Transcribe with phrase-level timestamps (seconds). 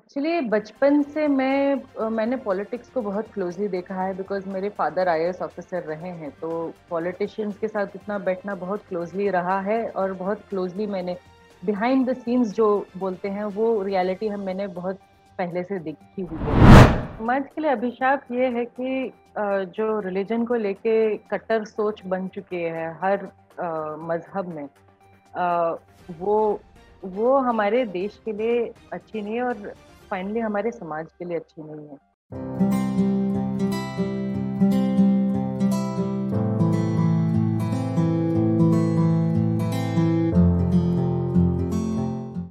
[0.00, 5.26] Actually बचपन से मैं मैंने पॉलिटिक्स को बहुत क्लोजली देखा है बिकॉज़ मेरे फादर आई
[5.42, 6.50] ऑफिसर रहे हैं तो
[6.90, 11.16] पॉलिटिशियंस के साथ इतना बैठना बहुत क्लोजली रहा है और बहुत क्लोजली मैंने
[11.62, 14.98] बिहाइंड द सीन्स जो बोलते हैं, वो रियलिटी हम मैंने बहुत
[15.38, 19.12] पहले से देखी हुई है। समाज के लिए अभिशाप ये है कि
[19.76, 20.96] जो रिलीजन को लेके
[21.30, 23.28] कट्टर सोच बन चुकी है हर
[24.08, 24.66] मज़हब में
[26.20, 26.40] वो
[27.04, 29.72] वो हमारे देश के लिए अच्छी नहीं है और
[30.10, 31.96] फाइनली हमारे समाज के लिए अच्छी नहीं है।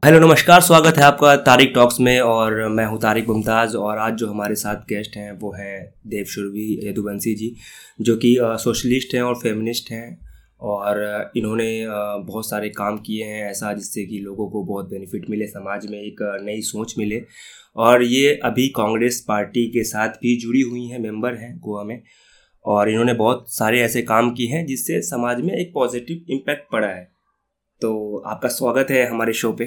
[0.06, 4.14] हेलो, नमस्कार, स्वागत है आपका तारिक टॉक्स में और मैं हूँ तारिक मुमताज़ और आज
[4.14, 7.56] जो हमारे साथ गेस्ट हैं वो हैं देव शुरवी, यदुवंशी जी,
[8.02, 10.29] जो कि सोशलिस्ट हैं और फेमिनिस्ट हैं।
[10.62, 11.86] और इन्होंने
[12.24, 16.00] बहुत सारे काम किए हैं ऐसा जिससे कि लोगों को बहुत बेनिफिट मिले समाज में
[16.00, 17.22] एक नई सोच मिले।
[17.76, 22.02] और ये अभी कांग्रेस पार्टी के साथ भी जुड़ी हुई हैं मेंबर हैं गोवा में।
[22.66, 26.88] और इन्होंने बहुत सारे ऐसे काम किए हैं जिससे समाज में एक पॉजिटिव इम्पैक्ट पड़ा
[26.88, 27.04] है।
[27.82, 29.66] तो आपका स्वागत है हमारे शो पे।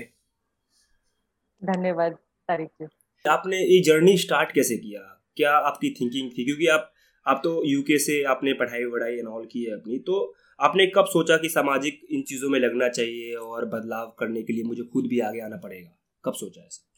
[1.62, 2.12] धन्यवाद
[2.48, 2.88] तारिक
[3.24, 5.00] आपने ये जर्नी स्टार्ट कैसे किया?
[5.36, 6.44] क्या आपकी थिंकिंग थी?
[6.44, 6.92] क्योंकि आप
[7.26, 11.36] आप तो यूके से आपने पढ़ाई वढ़ाई एनऑल की है अपनी तो आपने कब सोचा
[11.36, 15.20] कि सामाजिक इन चीज़ों में लगना चाहिए और बदलाव करने के लिए मुझे खुद भी
[15.20, 15.90] आगे आना पड़ेगा
[16.24, 16.88] कब सोचा ऐसा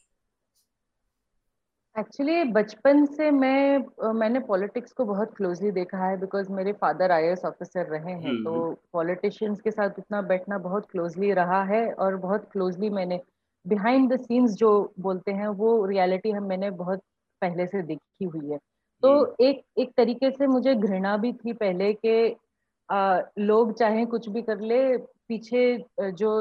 [1.95, 7.29] एक्चुअली बचपन से मैं मैंने पॉलिटिक्स को बहुत क्लोजली देखा है बिकॉज़ मेरे फादर आई
[7.45, 11.83] ऑफिसर रहे हैं हम्म, तो पॉलिटिशियंस हम्म। के साथ इतना बैठना बहुत क्लोजली रहा है
[11.93, 13.19] और बहुत क्लोजली मैंने
[13.65, 17.01] बिहाइंड द सीन्स जो बोलते हैं वो रियलिटी हम मैंने बहुत
[17.41, 18.57] पहले से देखी हुई है
[19.03, 22.15] तो। एक एक तरीके से मुझे घृणा भी थी पहले के
[22.89, 26.31] आ, लोग चाहे कुछ भी कर ले पीछे जो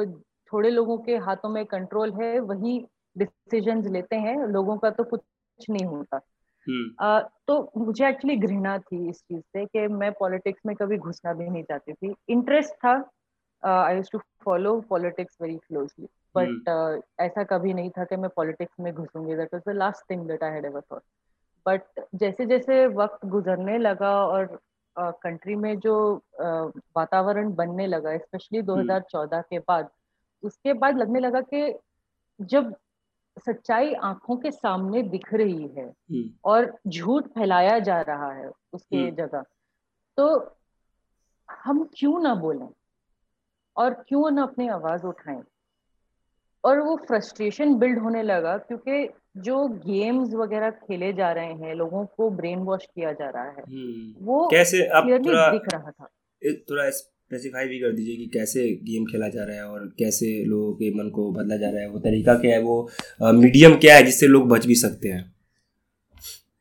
[0.52, 2.78] थोड़े लोगों के हाथों में कंट्रोल है वही
[3.18, 6.20] डिसीजंस लेते हैं। लोगों का तो कुछ नहीं होता।
[7.00, 11.32] आ, तो मुझे एक्चुअली घृणा थी इस चीज़ से कि मैं पॉलिटिक्स में कभी घुसना
[11.32, 12.94] भी नहीं चाहती थी। इंटरेस्ट था।
[13.62, 18.74] I use to follow politics very closely but ऐसा कभी नहीं था कि मैं पॉलिटिक्स
[18.80, 21.02] में घुसूँगी। That was the last thing that I had ever thought
[21.66, 24.58] but जैसे जैसे वक्त गुजरने लगा और
[24.98, 25.94] कंट्री में जो
[26.96, 29.90] वातावरण बनने लगा स्पेशली 2014 के बाद
[30.42, 31.78] उसके बाद लगने लगा कि
[32.40, 32.74] जब
[33.36, 38.96] सच्चाई आँखों के सामने दिख रही है हम्म। और झूठ फैलाया जा रहा है उसके
[38.96, 39.44] हम्म। जगह
[40.18, 40.56] तो
[41.48, 42.68] हम क्यों ना बोलें
[43.76, 45.42] और क्यों ना अपनी आवाज़ उठाएँ
[46.64, 52.04] और वो फ्रस्ट्रेशन बिल्ड होने लगा क्योंकि जो गेम्स वगैरह खेले जा रहे हैं लोगों
[52.06, 54.82] को ब्रेन वॉश किया जा रहा है हम्म। वो कैसे?
[54.86, 55.04] अब
[55.52, 56.08] दिख रहा था।
[56.70, 60.72] थोड़ा स्पेसिफाई भी कर दीजिए कि कैसे गेम खेला जा रहा है और कैसे लोगों
[60.72, 62.88] के मन को बदला जा रहा है वो तरीका क्या है वो
[63.22, 65.34] मीडियम क्या है जिससे लोग बच भी सकते हैं?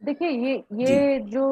[0.04, 1.44] देखिए ये ये जो।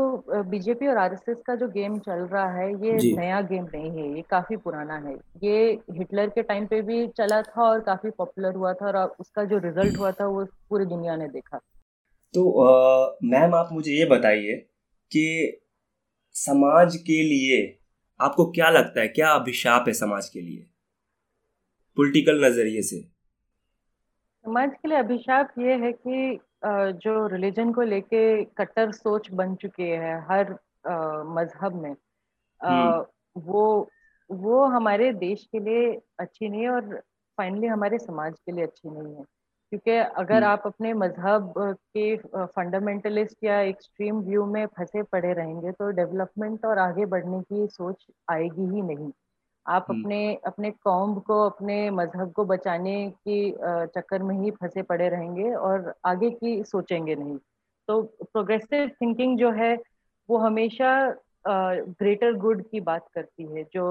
[0.44, 4.22] बीजेपी और आरएसएस का जो गेम चल रहा है ये नया गेम नहीं है ये
[4.30, 5.14] काफ़ी पुराना है।
[5.44, 9.44] ये हिटलर के टाइम पे भी चला था और काफ़ी पॉपुलर हुआ था और उसका
[9.46, 11.58] जो रिज़ल्ट हुआ था वो पूरी दुनिया ने देखा।
[12.34, 14.56] तो मैम आप मुझे ये बताइए
[15.12, 15.26] कि
[16.36, 17.64] समाज के लिए
[18.20, 20.66] आपको क्या लगता है क्या अभिशाप है समाज के लिए?
[21.98, 23.02] पॉलिटिकल नज़रिए से।
[24.46, 28.22] समाज के लिए अभिशाप ये है कि जो रिलीजन को लेके
[28.58, 30.52] कट्टर सोच बन चुकी है हर
[31.28, 31.96] मज़हब में
[32.62, 33.90] हम्म। वो
[34.30, 37.02] वो हमारे देश के लिए अच्छी नहीं है और
[37.38, 39.24] फाइनली हमारे समाज के लिए अच्छी नहीं है
[39.72, 45.72] क्योंकि अगर हम्म। आप अपने मज़हब के फंडामेंटलिस्ट या एक्सट्रीम व्यू में फंसे पड़े रहेंगे
[45.72, 49.12] तो डेवलपमेंट और आगे बढ़ने की सोच आएगी ही नहीं
[49.66, 53.52] आप। अपने अपने कौम को अपने मज़हब को बचाने की
[53.96, 57.38] चक्कर में ही फंसे पड़े रहेंगे और आगे की सोचेंगे नहीं
[57.88, 59.76] तो प्रोग्रेसिव थिंकिंग जो है
[60.30, 60.94] वो हमेशा
[61.48, 63.86] ग्रेटर गुड की बात करती है जो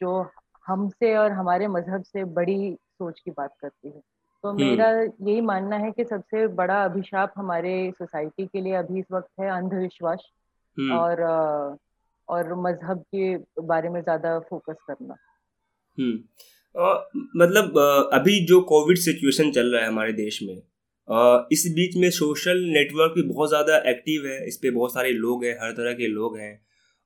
[0.00, 0.20] जो
[0.66, 4.00] हमसे और हमारे मज़हब से बड़ी सोच की बात करती है
[4.44, 9.06] तो। मेरा यही मानना है कि सबसे बड़ा अभिशाप हमारे सोसाइटी के लिए अभी इस
[9.12, 10.26] वक्त है अंधविश्वास।
[10.76, 11.20] और
[12.28, 13.36] और मज़हब के
[13.66, 15.16] बारे में ज़्यादा फोकस करना।
[15.98, 16.18] हम्म।
[17.36, 17.78] मतलब
[18.12, 20.56] अभी जो कोविड सिचुएशन चल रहा है हमारे देश में
[21.08, 25.10] आ, इस बीच में सोशल नेटवर्क भी बहुत ज़्यादा एक्टिव है इस पे बहुत सारे
[25.12, 26.52] लोग हैं हर तरह के लोग हैं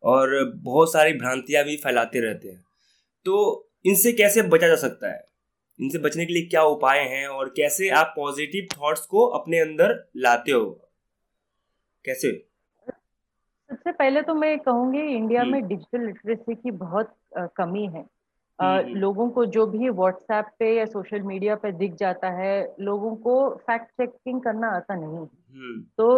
[0.02, 2.64] और बहुत सारी भ्रांतियाँ भी फैलाते रहते हैं।
[3.26, 3.34] तो
[3.86, 5.24] इनसे कैसे बचा जा सकता है?
[5.80, 9.94] इनसे बचने के लिए क्या उपाय हैं और कैसे आप पॉजिटिव थॉट्स को अपने अंदर
[10.16, 10.64] लाते हो?
[12.04, 12.30] कैसे?
[13.70, 17.12] सबसे पहले तो मैं कहूँगी इंडिया हम्म। में डिजिटल लिटरेसी की बहुत
[17.56, 18.04] कमी है।
[18.58, 23.14] हम्म, लोगों को जो भी व्हाट्सएप पे या सोशल मीडिया पे दिख जाता है लोगों
[23.16, 23.34] को
[23.66, 25.26] फैक्ट चेकिंग करना आता नहीं
[25.98, 26.08] तो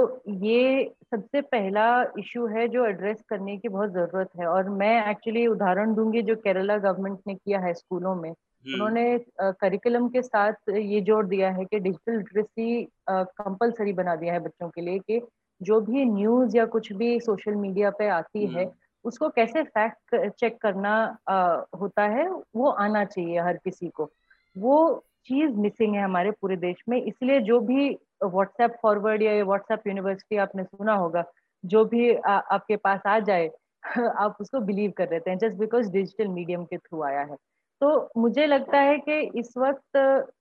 [0.44, 1.84] ये सबसे पहला
[2.18, 6.36] इशू है जो एड्रेस करने की बहुत ज़रूरत है। और मैं एक्चुअली उदाहरण दूँगी जो
[6.36, 9.04] केरला गवर्नमेंट ने किया है स्कूलों में। उन्होंने
[9.40, 14.68] करिकुलम के साथ ये जोड़ दिया है कि डिजिटल लिटरेसी कंपलसरी बना दिया है बच्चों
[14.68, 15.20] के लिए कि
[15.62, 18.70] जो भी न्यूज़ या कुछ भी सोशल मीडिया पे आती है
[19.04, 24.10] उसको कैसे फैक्ट चेक करना आ, होता है वो आना चाहिए हर किसी को।
[24.58, 29.86] वो चीज़ मिसिंग है हमारे पूरे देश में इसलिए जो भी व्हाट्सएप फॉरवर्ड या व्हाट्सएप
[29.86, 31.24] यूनिवर्सिटी आपने सुना होगा
[31.64, 33.50] जो भी आ, आपके पास आ जाए
[34.16, 37.36] आप उसको बिलीव कर रहे हैं जस्ट बिकॉज़ डिजिटल मीडियम के थ्रू आया है।
[37.80, 39.96] तो मुझे लगता है कि इस वक्त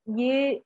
[0.10, 0.62] ये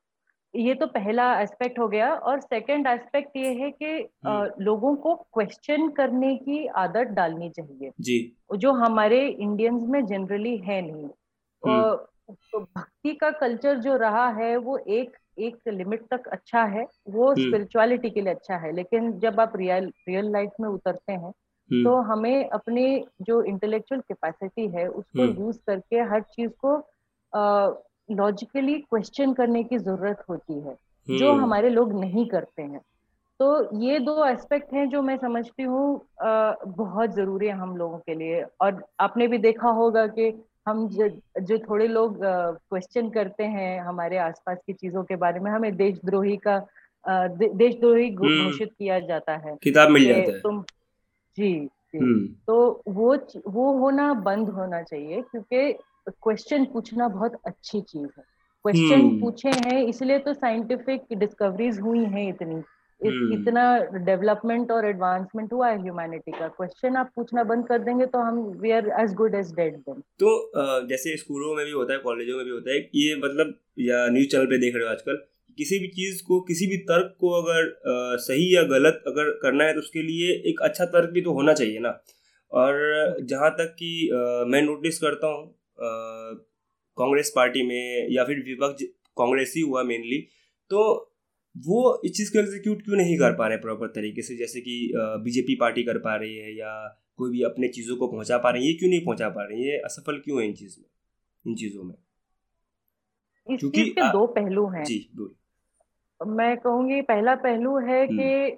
[0.55, 5.15] ये तो पहला एस्पेक्ट हो गया और सेकंड एस्पेक्ट ये है कि हम्म। लोगों को
[5.15, 11.09] क्वेश्चन करने की आदत डालनी चाहिए। जी। जो हमारे इंडियंस में जनरली है नहीं।
[11.67, 11.95] हम्म।
[12.33, 17.35] तो भक्ति का कल्चर जो रहा है वो एक एक लिमिट तक अच्छा है। वो
[17.35, 21.31] स्पिरिचुअलिटी हम्म। के लिए अच्छा है। लेकिन जब आप रियल रियल लाइफ में उतरते हैं
[21.83, 26.77] तो हमें अपने जो इंटेलेक्चुअल कैपेसिटी है उसको यूज़ करके हर चीज़ को
[28.09, 30.75] लॉजिकली क्वेश्चन करने की ज़रूरत होती है
[31.07, 32.81] जो हम्म। हमारे लोग नहीं करते हैं
[33.39, 33.47] तो
[33.79, 38.43] ये दो एस्पेक्ट हैं जो मैं समझती हूँ बहुत ज़रूरी है हम लोगों के लिए
[38.61, 40.31] और आपने भी देखा होगा कि
[40.67, 41.09] हम ज,
[41.41, 46.37] जो थोड़े लोग क्वेश्चन करते हैं हमारे आसपास की चीज़ों के बारे में हमें देशद्रोही
[46.37, 46.57] का
[47.05, 50.61] दे, देशद्रोही हम्म। घोषित किया जाता है किताब मिल जाता है तुम
[51.37, 53.15] जी, जी हम्म। तो वो
[53.47, 55.71] वो होना बंद होना चाहिए क्योंकि
[56.07, 58.23] क्वेश्चन पूछना बहुत अच्छी चीज़ है।
[58.65, 59.19] Question hmm.
[59.21, 63.33] पूछे हैं इसलिए तो साइंटिफिक डिस्कवरीज हुई हैं इतनी। इत, hmm.
[63.33, 63.63] इतना
[64.05, 68.39] डेवलपमेंट और एडवांसमेंट हुआ है ह्यूमैनिटी का। क्वेश्चन आप पूछना बंद कर देंगे तो हम
[68.61, 72.37] we are as good as dead then तो जैसे स्कूलों में भी होता है कॉलेजों
[72.37, 75.23] में भी होता है ये मतलब या न्यूज़ चैनल पे देख रहे हो आजकल
[75.57, 79.63] किसी भी चीज़ को किसी भी तर्क को अगर आ, सही या गलत अगर करना
[79.63, 81.99] है तो उसके लिए एक अच्छा तर्क भी तो होना चाहिए ना।
[82.51, 84.09] और जहाँ तक कि
[84.47, 85.43] मैं नोटिस करता हूँ
[86.97, 88.83] कांग्रेस पार्टी में या फिर विपक्ष
[89.17, 90.17] कांग्रेस ही हुआ मेनली
[90.69, 90.81] तो
[91.57, 94.35] वो इस चीज़ को एग्जीक्यूट क्यों नहीं कर पा रहे प्रॉपर तरीके से?
[94.37, 96.71] जैसे कि बीजेपी पार्टी कर पा रही है या
[97.17, 99.61] कोई भी अपने चीज़ों को पहुँचा पा रही है ये क्यों नहीं पहुँचा पा रही
[99.61, 99.67] है?
[99.67, 100.85] ये असफल क्यों है इन चीज़ में?
[101.47, 101.95] इन चीज़ों में?
[103.47, 105.09] इस क्योंकि के दो पहलू हैं। जी
[106.21, 108.57] मैं कहूँगी पहला पहलू है हम्म। कि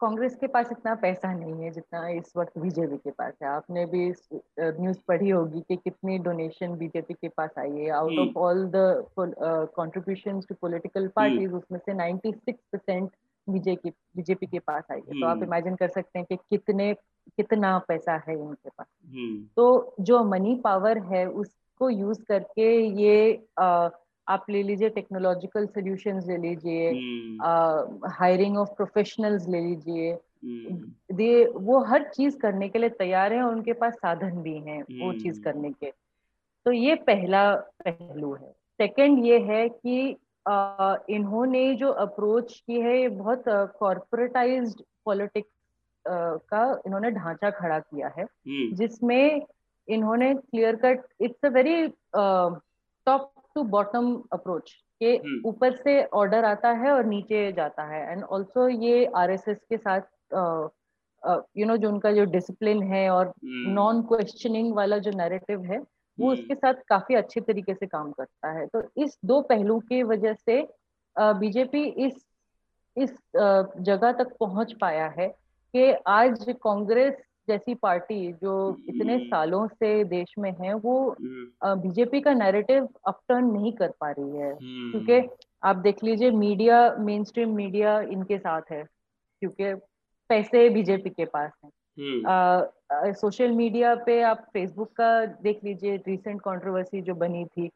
[0.00, 3.86] कांग्रेस के पास इतना पैसा नहीं है जितना इस वक्त बीजेपी के पास है। आपने
[3.86, 4.14] भी
[4.60, 9.04] न्यूज़ पढ़ी होगी कि कितनी डोनेशन बीजेपी के पास आई है। Out of all the
[9.18, 13.10] contribution to political parties उसमें से 96 परसेंट
[13.48, 16.94] बीजेपी बीजेपी के पास आई है। तो आप इमेजिन हम्म। कर सकते हैं कि कितने
[17.28, 23.46] कितना पैसा है इनके पास। हम्म। तो जो मनी पावर है उसको यूज़ करके ये
[23.60, 23.90] uh,
[24.26, 26.90] आप ले लीजिए टेक्नोलॉजिकल सोल्यूशन ले लीजिए
[28.18, 33.42] हायरिंग ऑफ़ प्रोफेशनल्स ले लीजिए हम्म। दे वो हर चीज़ करने के लिए तैयार हैं
[33.42, 35.90] और उनके पास साधन भी हैं वो चीज़ हम्म। करने के
[36.66, 37.54] तो ये पहला
[37.86, 43.44] पहलू है सेकंड ये है कि आ, इन्होंने जो अप्रोच की है ये बहुत
[43.78, 45.50] कॉरपोरेटाइज्ड पॉलिटिक्स
[46.04, 49.46] का इन्होंने ढांचा खड़ा किया है हम्म। जिसमें
[49.88, 51.86] इन्होंने clear cut it's a very
[53.06, 55.16] top to bottom approach के।
[55.48, 60.00] ऊपर से ऑर्डर आता है और नीचे जाता है एंड ऑल्सो ये आरएसएस के साथ
[61.56, 65.78] यू नो जो उनका जो डिसिप्लिन है और नॉन हम्म। क्वेश्चनिंग वाला जो नैरेटिव है
[65.78, 69.78] वो हम्म। उसके साथ काफ़ी अच्छे तरीके से काम करता है तो इस दो पहलू
[69.80, 70.66] की वजह से
[71.16, 72.24] बीजेपी इस
[72.96, 73.10] इस
[73.80, 75.28] जगह तक पहुँच पाया है
[75.74, 77.14] कि आज कांग्रेस
[77.50, 78.54] जैसी पार्टी जो
[78.88, 83.92] इतने हम्म। सालों से देश में है वो बीजेपी हम्म। का नैरेटिव अपटर्न नहीं कर
[84.00, 85.28] पा रही है क्योंकि हम्म।
[85.62, 88.82] आप देख लीजिए मीडिया मेन स्ट्रीम मीडिया इनके साथ है
[89.42, 89.74] क्योंकि
[90.30, 95.10] पैसे बीजेपी के पास है सोशल मीडिया पे आप फेसबुक का
[95.42, 97.68] देख लीजिए रिसेंट कंट्रोवर्सी जो बनी थी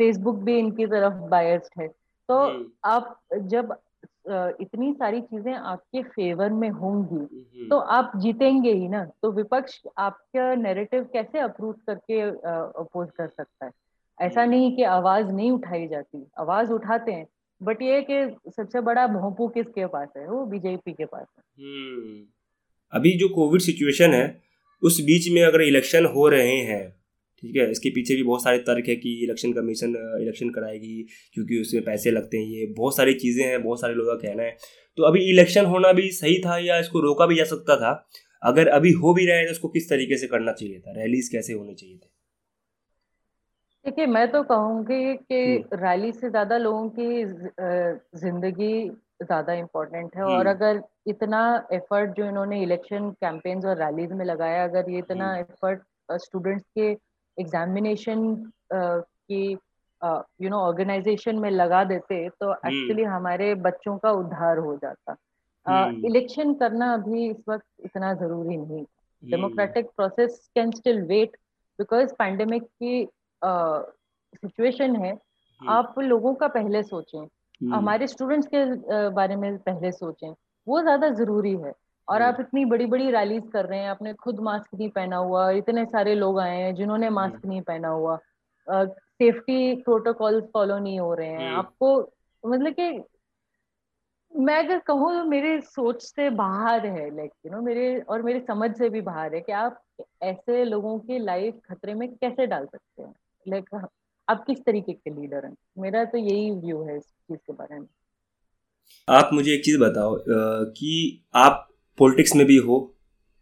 [0.00, 1.88] फेसबुक भी इनकी तरफ़ बायस्ड है
[2.28, 2.36] तो
[2.84, 3.16] आप
[3.52, 3.76] जब
[4.60, 10.54] इतनी सारी चीज़ें आपके फेवर में होंगी। तो आप जीतेंगे ही ना। तो विपक्ष आपका
[10.54, 12.20] नैरेटिव कैसे अप्रूव करके
[12.80, 13.72] अपोज कर सकता है?
[14.20, 17.26] ऐसा नहीं कि आवाज़ नहीं उठाई जाती। आवाज़ उठाते हैं
[17.62, 20.30] बट ये कि सबसे बड़ा भोंपू किसके पास है?
[20.30, 22.24] वो बीजेपी के पास है। हम्म।
[22.92, 24.40] अभी जो कोविड सिचुएशन है
[24.82, 26.99] उस बीच में अगर इलेक्शन हो रहे हैं
[27.42, 27.70] ठीक है?
[27.70, 31.02] इसके पीछे भी बहुत सारे तर्क है कि इलेक्शन कमीशन इलेक्शन कराएगी
[31.34, 34.42] क्योंकि उसमें पैसे लगते हैं ये। बहुत सारी चीज़ें हैं बहुत सारे लोगों का कहना
[34.42, 34.56] है।
[34.98, 37.92] तो अभी इलेक्शन होना भी सही था या इसको रोका भी जा सकता था?
[38.42, 40.92] अगर अभी हो भी रहा है तो उसको किस तरीके से करना चाहिए था?
[40.92, 42.08] रैलीज कैसे होनी चाहिए थे?
[43.84, 47.24] देखिए मैं तो कहूँगी कि रैली से ज़्यादा लोगों की
[48.20, 48.88] ज़िंदगी
[49.22, 51.40] ज़्यादा इम्पोर्टेंट है। और अगर इतना
[51.72, 55.82] एफर्ट जो इन्होंने इलेक्शन कैंपेन्स और रैलीज में लगाया अगर ये इतना एफर्ट
[56.20, 56.92] स्टूडेंट्स के
[57.38, 58.34] एग्जामिनेशन
[58.72, 59.42] की
[60.42, 65.16] यू नो ऑर्गेनाइजेशन में लगा देते तो एक्चुअली हमारे बच्चों का उद्धार हो जाता।
[66.06, 68.84] इलेक्शन uh, करना अभी इस वक्त इतना ज़रूरी नहीं।
[69.22, 71.36] Democratic process can still wait
[71.78, 73.08] because pandemic की
[73.42, 75.18] सिचुएशन uh, है।
[75.60, 77.26] आप लोगों का पहले सोचें।
[77.72, 78.64] हमारे स्टूडेंट्स के
[79.10, 80.34] बारे में पहले सोचें।
[80.66, 81.72] वो ज़्यादा ज़रूरी है।
[82.10, 85.50] और आप इतनी बड़ी बड़ी रैलीज कर रहे हैं आपने खुद मास्क नहीं पहना हुआ
[85.50, 88.18] इतने सारे लोग आए हैं जिन्होंने मास्क नहीं पहना हुआ।
[88.68, 92.00] सेफ्टी प्रोटोकॉल फॉलो नहीं हो रहे हैं। आपको
[92.44, 93.02] मतलब कि
[94.32, 98.40] मैं अगर कहूँ तो मेरे सोच से बाहर है लाइक यू नो मेरे और मेरी
[98.40, 99.80] समझ से भी बाहर है कि आप
[100.22, 103.14] ऐसे लोगों की लाइफ खतरे में कैसे डाल सकते हैं?
[103.48, 103.88] लाइक
[104.28, 105.54] आप किस तरीके के लीडर हैं?
[105.78, 107.86] मेरा तो यही व्यू है इस चीज़ के बारे में।
[109.08, 110.16] आप मुझे एक चीज़ बताओ
[110.70, 111.66] कि आप
[112.00, 112.78] पॉलिटिक्स में भी हो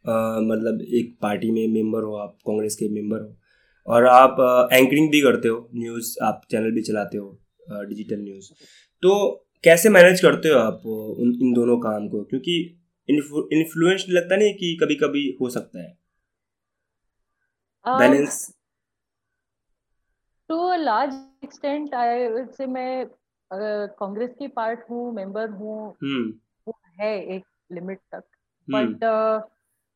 [0.05, 4.37] मतलब एक पार्टी में मेंबर हो आप कांग्रेस के मेंबर हो और आप
[4.73, 8.51] एंकरिंग भी करते हो न्यूज़ आप चैनल भी चलाते हो डिजिटल न्यूज़
[9.03, 9.15] तो
[9.65, 12.23] कैसे मैनेज करते हो आप उन इन दोनों काम को?
[12.25, 12.57] क्योंकि
[13.09, 15.97] इन्फ्लुएंस लगता नहीं कि कभी कभी हो सकता है।
[17.87, 18.39] Balance
[20.51, 23.07] to a large extent I would say मैं
[23.51, 26.33] कांग्रेस की पार्ट हूँ मेंबर हूँ। हम्म।
[26.67, 28.25] वो है एक लिमिट तक।
[28.71, 29.49] बट uh,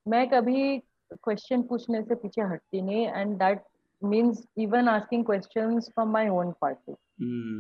[0.07, 0.79] मैं कभी
[1.12, 3.62] क्वेश्चन पूछने से पीछे हटती नहीं and that
[4.02, 6.93] means even asking question from my own party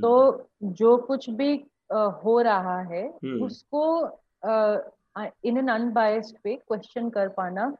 [0.00, 3.42] तो जो कुछ भी uh, हो रहा है hmm.
[3.42, 3.84] उसको
[5.44, 7.76] इन एन अनबायस्ड पे क्वेश्चन कर पाना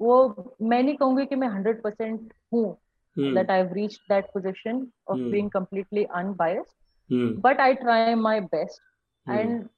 [0.00, 2.76] वो मैं नहीं कहूँगी कि मैं हंड्रेड परसेंट हूँ
[3.16, 8.82] that I reach that position of being completely unbiased but I try my best
[9.30, 9.68] and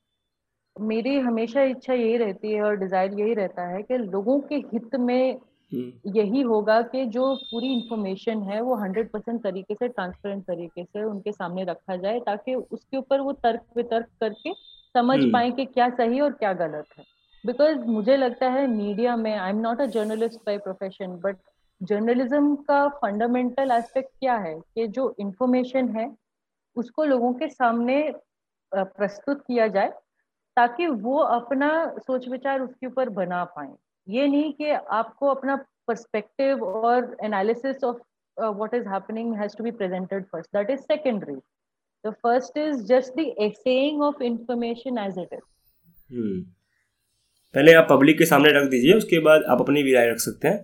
[0.82, 4.94] मेरी हमेशा इच्छा यही रहती है और डिज़ायर यही रहता है कि लोगों के हित
[4.96, 5.38] में
[5.72, 10.84] हम्म। यही होगा कि जो पूरी इंफॉर्मेशन है वो हंड्रेड परसेंट तरीके से ट्रांसपेरेंट तरीके
[10.84, 14.52] से उनके सामने रखा जाए ताकि उसके ऊपर वो तर्क वितर्क करके
[14.94, 17.04] समझ हम्म। पाए कि क्या सही और क्या गलत है
[17.44, 21.36] बिकॉज़ मुझे लगता है मीडिया में I am not a journalist by profession but
[21.80, 26.10] journalism का फंडामेंटल एस्पेक्ट क्या है कि जो इंफॉर्मेशन है
[26.76, 28.02] उसको लोगों के सामने
[28.72, 29.92] प्रस्तुत किया जाए
[30.58, 33.68] ताकि वो अपना सोच विचार उसके ऊपर बना पाए।
[34.06, 35.56] ये नहीं कि आपको अपना
[35.88, 37.96] पर्सपेक्टिव और analysis of
[38.36, 41.34] what is happening has to be presented first that is secondary
[42.04, 46.42] the first is just the essaying of information as it is
[47.54, 50.48] पहले आप पब्लिक के सामने रख दीजिए, उसके बाद आप अपनी भी राय रख सकते
[50.48, 50.58] हैं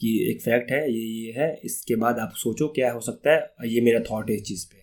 [0.00, 3.68] कि एक फैक्ट है, ये ये है, इसके बाद आप सोचो क्या हो सकता है,
[3.68, 4.82] ये मेरा थॉट है इस चीज़ पे।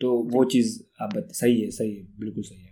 [0.00, 2.71] तो वो चीज़ आप सही है सही है, बिल्कुल सही है।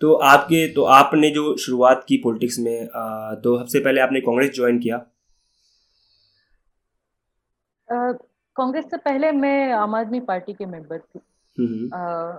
[0.00, 4.50] तो आपके तो आपने जो शुरुआत की पॉलिटिक्स में आ, तो सबसे पहले आपने कांग्रेस
[4.54, 5.06] ज्वाइन किया?
[8.56, 11.20] कांग्रेस से पहले मैं आम आदमी पार्टी के मेंबर थी।
[11.94, 12.32] आ,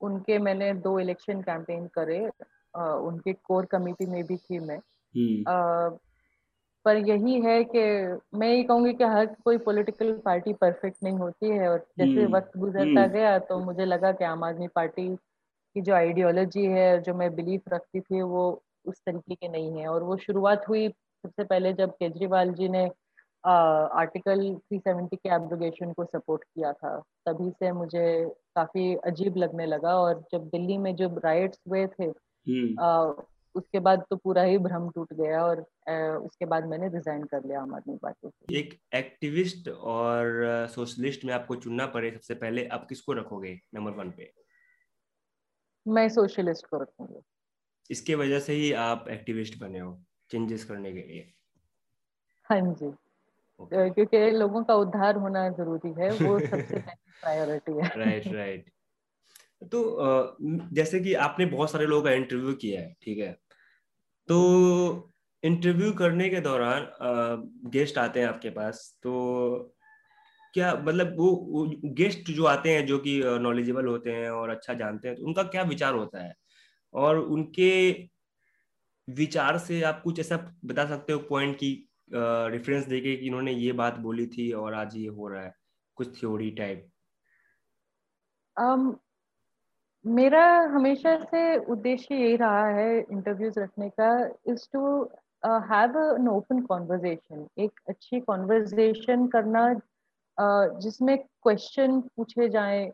[0.00, 2.30] उनके मैंने दो इलेक्शन कैंपेन करे
[2.76, 4.78] आ, उनके कोर कमेटी में भी थी मैं।
[5.48, 5.88] आ,
[6.84, 7.80] पर यही है कि
[8.38, 12.56] मैं ये कहूँगी कि हर कोई पॉलिटिकल पार्टी परफेक्ट नहीं होती है और जैसे वक्त
[12.56, 15.08] गुजरता गया तो मुझे लगा कि आम आदमी पार्टी
[15.78, 18.46] की जो आइडियोलॉजी है जो मैं बिलीफ रखती थी वो
[18.84, 22.84] उस तरीके के नहीं है। और वो शुरुआत हुई सबसे पहले जब केजरीवाल जी ने
[23.44, 24.40] आर्टिकल
[24.72, 26.90] 370 के एब्रोगेशन को सपोर्ट किया था।
[27.26, 28.06] तभी से मुझे
[28.56, 32.08] काफ़ी अजीब लगने लगा और जब दिल्ली में जब राइट्स हुए थे
[32.80, 33.12] आ,
[33.54, 37.44] उसके बाद तो पूरा ही भ्रम टूट गया और आ, उसके बाद मैंने रिजाइन कर
[37.44, 42.66] लिया आम आदमी पार्टी से। एक एक्टिविस्ट और सोशलिस्ट में आपको चुनना पड़े सबसे पहले।
[42.68, 44.30] आप किसको रखोगे नंबर वन पे?
[45.86, 47.20] मैं सोशलिस्ट को रखूँगी।
[47.90, 51.34] इसके वजह से ही आप एक्टिविस्ट बने हो चेंजेस करने के लिए।
[52.44, 52.92] हाँ जी।
[53.60, 53.94] Okay.
[53.94, 56.78] क्योंकि लोगों का उद्धार होना ज़रूरी है वो सबसे
[57.22, 58.70] प्रायोरिटी है। राइट राइट
[59.72, 60.36] तो
[60.72, 63.32] जैसे कि आपने बहुत सारे लोगों का इंटरव्यू किया है ठीक है?
[64.28, 66.88] तो इंटरव्यू करने के दौरान
[67.70, 69.12] गेस्ट आते हैं आपके पास तो
[70.54, 75.08] क्या मतलब वो, गेस्ट जो आते हैं जो कि नॉलेजेबल होते हैं और अच्छा जानते
[75.08, 76.34] हैं तो उनका क्या विचार होता है?
[76.94, 77.70] और उनके
[79.08, 81.72] विचार से आप कुछ ऐसा बता सकते हो पॉइंट की
[82.12, 85.52] रेफरेंस देके कि इन्होंने ये बात बोली थी और आज ये हो रहा है
[85.96, 86.88] कुछ थ्योरी टाइप
[88.56, 88.94] um,
[90.04, 94.10] मेरा हमेशा से उद्देश्य यही रहा है इंटरव्यूज़ रखने का
[94.46, 94.82] is to
[95.70, 99.68] have an open conversation एक अच्छी कॉन्वर्जेशन करना
[100.40, 102.92] जिसमें क्वेश्चन पूछे जाएँ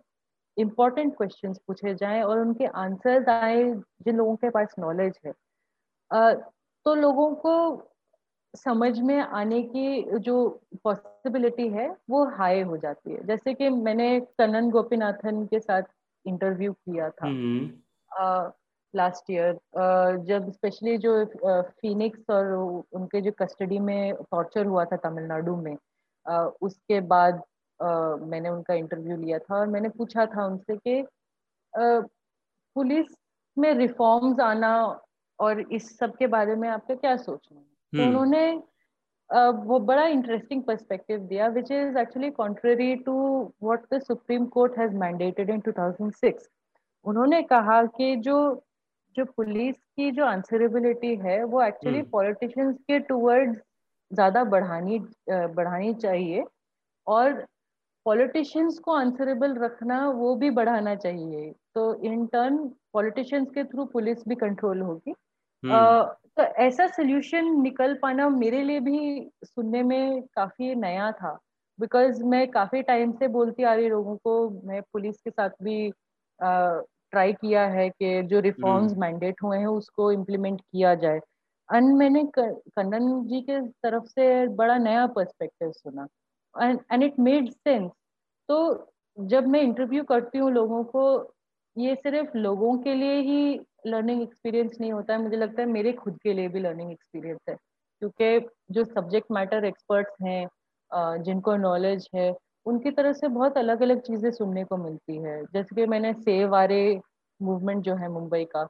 [0.56, 5.32] इम्पोर्टेंट क्वेश्चन पूछे जाएँ और उनके आंसर्स आए जिन लोगों के पास नॉलेज है।
[6.86, 7.82] तो लोगों को
[8.56, 14.20] समझ में आने की जो पॉसिबिलिटी है वो हाई हो जाती है। जैसे कि मैंने
[14.20, 15.82] कनन गोपीनाथन के साथ
[16.26, 17.28] इंटरव्यू किया था।
[18.96, 21.24] लास्ट ईयर uh, जब स्पेशली जो
[21.80, 22.46] फिनिक्स uh, और
[22.92, 25.76] उनके जो कस्टडी में टॉर्चर हुआ था तमिलनाडु में
[26.26, 27.42] उसके बाद
[27.80, 31.02] मैंने उनका इंटरव्यू लिया था और मैंने पूछा था उनसे कि
[32.76, 33.06] पुलिस
[33.56, 34.74] में रिफॉर्म्स आना
[35.38, 38.62] और इस सब के बारे में आपका क्या सोचना है तो हम्म। उन्होंने
[39.66, 43.14] वो बड़ा इंटरेस्टिंग पर्सपेक्टिव दिया which is actually contrary to
[43.62, 46.48] what the Supreme Court has mandated in 2006
[47.06, 48.38] उन्होंने कहा कि जो
[49.16, 53.60] जो पुलिस की जो आंसरेबिलिटी है वो एक्चुअली पॉलिटिशियंस हम्म। के टूवर्ड्स
[54.10, 56.44] ज़्यादा बढ़ानी बढ़ानी चाहिए
[57.06, 57.44] और
[58.06, 62.56] पॉलिटिशियंस को आंसरेबल रखना वो भी बढ़ाना चाहिए तो इन टर्न
[62.92, 65.14] पॉलिटिशियंस के थ्रू पुलिस भी कंट्रोल होगी
[65.62, 66.02] हम्म।
[66.36, 71.38] तो ऐसा सोल्यूशन निकल पाना मेरे लिए भी सुनने में काफ़ी नया था
[71.78, 74.34] बिकॉज़ मैं काफ़ी टाइम से बोलती आ रही लोगों को
[74.64, 75.90] मैं पुलिस के साथ भी
[76.40, 81.20] ट्राई किया है कि जो रिफॉर्म्स हम्म। मैंडेट हुए हैं उसको इम्प्लीमेंट किया जाए
[81.68, 86.06] एंड मैंने कन्नन जी के तरफ़ से बड़ा नया पर्सपेक्टिव सुना।
[86.54, 87.90] एंड इट मेड सेंस
[88.48, 88.58] तो
[89.18, 91.32] जब मैं इंटरव्यू करती हूँ लोगों को,
[91.76, 95.92] ये सिर्फ़ लोगों के लिए ही लर्निंग एक्सपीरियंस नहीं होता है। मुझे लगता है मेरे
[95.92, 97.54] खुद के लिए भी लर्निंग एक्सपीरियंस है।
[98.02, 102.32] क्योंकि जो सब्जेक्ट मैटर एक्सपर्ट्स हैं जिनको नॉलेज है,
[102.66, 106.48] उनकी तरफ़ से बहुत अलग अलग चीज़ें सुनने को मिलती है। जैसे कि मैंने सेव
[106.50, 107.00] वारे
[107.40, 108.66] मूवमेंट जो है मुंबई का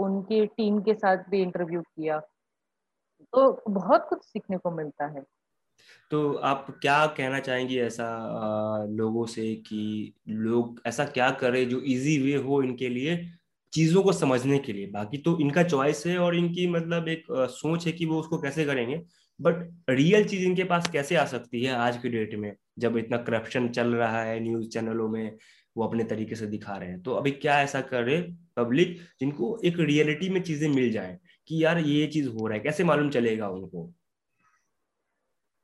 [0.00, 2.18] उनकी टीम के साथ भी इंटरव्यू किया।
[3.32, 5.22] तो बहुत कुछ सीखने को मिलता है।
[6.10, 8.06] तो आप क्या कहना चाहेंगी ऐसा
[8.90, 13.16] लोगों से कि लोग ऐसा क्या करें जो इजी वे हो इनके लिए,
[13.72, 14.86] चीज़ों को समझने के लिए?
[14.86, 18.64] बाकी तो इनका चॉइस है और इनकी मतलब एक सोच है कि वो उसको कैसे
[18.64, 19.02] करेंगे।
[19.40, 23.16] बट रियल चीज़ इनके पास कैसे आ सकती है आज की डेट में, जब इतना
[23.18, 25.36] करप्शन चल रहा है न्यूज़ चैनलों में,
[25.76, 28.20] वो अपने तरीके से दिखा रहे हैं। तो अभी क्या ऐसा करे
[28.60, 31.18] पब्लिक जिनको एक रियलिटी में चीज़ें मिल जाए
[31.48, 33.90] कि यार ये चीज़ हो रहा है कैसे मालूम चलेगा उनको?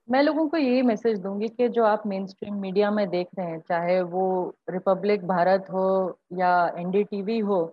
[0.09, 3.46] मैं लोगों को यही मैसेज दूँगी कि जो आप मेन स्ट्रीम मीडिया में देख रहे
[3.46, 4.26] हैं चाहे वो
[4.70, 5.87] रिपब्लिक भारत हो
[6.32, 7.64] या एनडीटीवी हो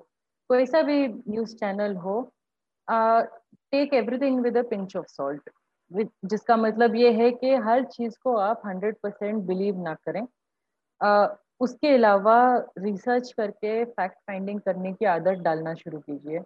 [0.49, 2.15] कोई सा भी न्यूज़ चैनल हो
[2.87, 5.49] take everything with a pinch of salt
[6.25, 10.21] जिसका मतलब ये है कि हर चीज़ को आप हंड्रेड परसेंट बिलीव ना करें।
[11.01, 11.27] uh,
[11.63, 12.37] उसके अलावा
[12.79, 16.39] रिसर्च करके फैक्ट फाइंडिंग करने की आदत डालना शुरू कीजिए।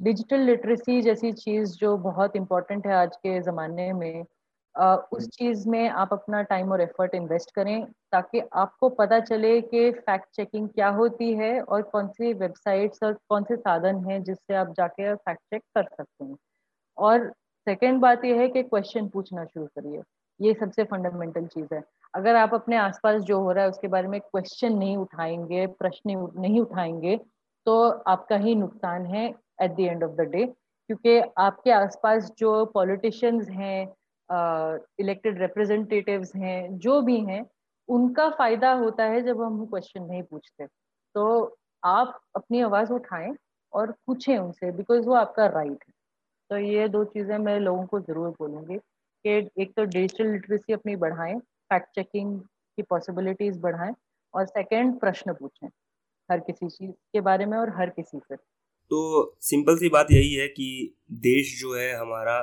[0.00, 4.24] डिजिटल लिटरेसी जैसी चीज़ जो बहुत इम्पोर्टेंट है आज के ज़माने में
[5.12, 9.90] उस चीज़ में आप अपना टाइम और एफर्ट इन्वेस्ट करें ताकि आपको पता चले कि
[9.92, 14.54] फैक्ट चेकिंग क्या होती है और कौन सी वेबसाइट्स और कौन से साधन हैं जिससे
[14.54, 16.36] आप जाके फैक्ट चेक कर सकते हैं।
[16.98, 17.30] और
[17.66, 20.02] सेकेंड बात यह है कि क्वेश्चन पूछना शुरू करिए।
[20.40, 21.82] ये सबसे फंडामेंटल चीज़ है।
[22.14, 26.30] अगर आप अपने आसपास जो हो रहा है उसके बारे में क्वेश्चन नहीं उठाएँगे, प्रश्न
[26.40, 27.16] नहीं उठाएँगे
[27.66, 29.26] तो आपका ही नुकसान है
[29.62, 33.94] at the end of the day क्योंकि आपके आसपास जो पॉलिटिशियंस हैं
[35.00, 37.44] इलेक्टेड रिप्रेजेंटेटिव्स हैं, जो भी हैं,
[37.88, 40.66] उनका फ़ायदा होता है जब हम क्वेश्चन नहीं पूछते।
[41.14, 43.34] तो आप अपनी आवाज़ उठाएँ
[43.72, 45.92] और पूछें उनसे बिकॉज़ वो आपका राइट right है।
[46.50, 50.96] तो ये दो चीज़ें मैं लोगों को ज़रूर बोलूँगी कि एक तो डिजिटल लिटरेसी अपनी
[50.96, 53.94] बढ़ाएँ फैक्ट चेकिंग की पॉसिबिलिटीज बढ़ाएँ
[54.34, 55.68] और सेकंड प्रश्न पूछें
[56.28, 60.34] हर किसी चीज़ के बारे में और हर किसी से। तो सिंपल सी बात यही
[60.34, 62.38] है कि देश जो है हमारा,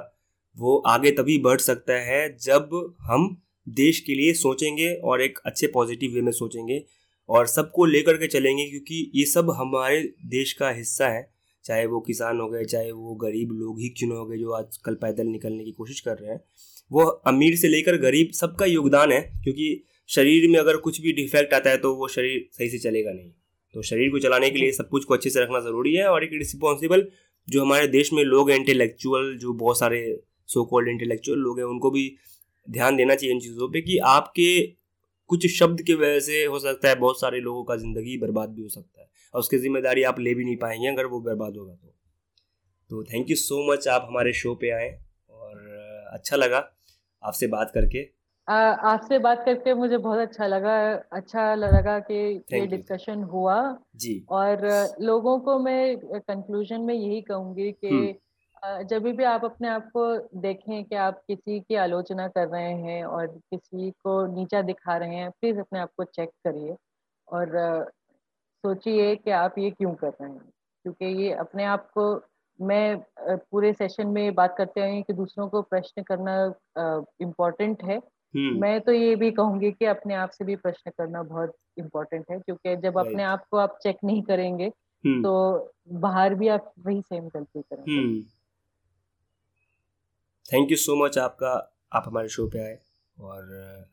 [0.58, 5.68] वो आगे तभी बढ़ सकता है जब हम देश के लिए सोचेंगे और एक अच्छे
[5.68, 6.84] पॉजिटिव वे में सोचेंगे
[7.30, 11.30] और सबको लेकर के चलेंगे क्योंकि ये सब हमारे देश का हिस्सा है।
[11.66, 14.96] चाहे वो किसान हो गए, चाहे वो गरीब लोग ही क्यों हो गए जो आजकल
[14.96, 16.44] पैदल निकलने की कोशिश कर रहे हैं।
[16.92, 21.54] वो अमीर से लेकर गरीब सबका योगदान है, क्योंकि शरीर में अगर कुछ भी डिफेक्ट
[21.54, 23.32] आता है तो वो शरीर सही से चलेगा नहीं।
[23.76, 26.24] तो शरीर को चलाने के लिए सब कुछ को अच्छे से रखना ज़रूरी है और
[26.24, 27.06] एक रिस्पॉन्सिबल
[27.48, 30.02] जो हमारे देश में लोग हैं इंटेलेक्चुअल जो बहुत सारे
[30.50, 32.04] सो कॉल्ड इंटेलेक्चुअल लोग हैं, उनको भी
[32.68, 34.62] ध्यान देना चाहिए इन चीज़ों पे कि आपके
[35.30, 38.62] कुछ शब्द की वजह से हो सकता है बहुत सारे लोगों का ज़िंदगी बर्बाद भी
[38.62, 41.74] हो सकता है और उसकी ज़िम्मेदारी आप ले भी नहीं पाएँगे अगर वो बर्बाद होगा
[41.74, 41.94] तो।
[42.92, 44.90] तो थैंक यू सो मच आप हमारे शो पे आए
[45.30, 46.60] और अच्छा लगा।
[47.24, 53.24] आपसे बात करके। आपसे बात करके मुझे बहुत अच्छा लगा अच्छा लगा कि ये डिस्कशन
[53.24, 54.66] हुआ। जी। और
[55.02, 60.04] लोगों को मैं कंक्लूजन में यही कहूँगी कि हम्म। जब भी आप अपने आप को
[60.42, 65.16] देखें कि आप किसी की आलोचना कर रहे हैं और किसी को नीचा दिखा रहे
[65.16, 66.76] हैं प्लीज़ अपने आप को चेक करिए
[67.28, 67.50] और
[68.64, 70.50] सोचिए कि आप ये क्यों कर रहे हैं।
[70.84, 72.22] क्योंकि ये अपने आप को
[72.62, 73.04] मैं
[73.52, 76.54] पूरे सेशन में बात करते हैं कि दूसरों को प्रश्न करना
[77.22, 77.98] इम्पोर्टेंट है।
[78.36, 82.26] हम्म। मैं तो ये भी कहूँगी कि अपने आप से भी प्रश्न करना बहुत इम्पोर्टेंट
[82.32, 84.66] है क्योंकि जब अपने आप को आप चेक नहीं करेंगे
[85.06, 85.32] हम्म। तो
[85.92, 88.22] बाहर भी आप वही सेम गलती करेंगे।
[90.54, 92.80] थैंक यू सो मच आपका आप हमारे शो पे आए।
[93.20, 93.44] और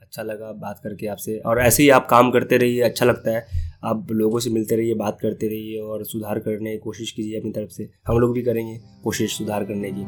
[0.03, 3.47] अच्छा लगा बात करके आपसे। और ऐसे ही आप काम करते रहिए अच्छा लगता है।
[3.85, 7.51] आप लोगों से मिलते रहिए, बात करते रहिए और सुधार करने की कोशिश कीजिए अपनी
[7.51, 10.03] तरफ़ से। हम लोग भी करेंगे कोशिश सुधार करने की।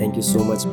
[0.00, 0.64] Thank you so much